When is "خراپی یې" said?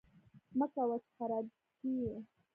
1.17-2.15